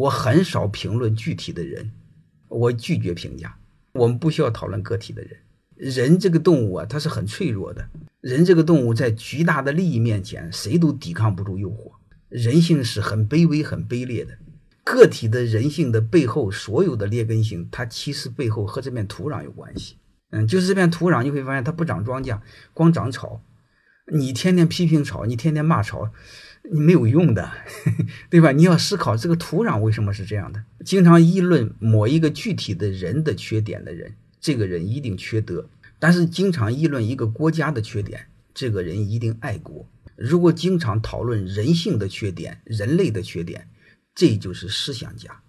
[0.00, 1.90] 我很少评论具体的人，
[2.48, 3.54] 我拒绝评价。
[3.92, 5.36] 我们不需要讨论个体的人。
[5.76, 7.86] 人这个动物啊，它是很脆弱的。
[8.22, 11.92] 人这个动物在巨大的利益面前，谁都抵抗不住诱惑。
[12.30, 14.38] 人性是很卑微、很卑劣的。
[14.84, 19.96] 个体的人性的背后，所有的劣根性，它其实背后和这片土壤有关系。
[20.30, 22.40] 嗯，就是这片土壤，你会发现它不长庄稼，
[22.72, 23.42] 光长草。
[24.12, 26.10] 你天天批评吵，你天天骂吵，
[26.70, 27.52] 你没有用的，
[28.28, 28.52] 对吧？
[28.52, 30.64] 你要思考这个土壤为什么是这样的。
[30.84, 39.86] 经常议论某一个具体的人的缺点的人，这个人一定缺德；但是经常议论一个国家的缺点，这个人一定爱国。
[40.16, 43.68] 如果经常讨论人性的缺点、人类的缺点，
[44.14, 45.42] 这就是思想家。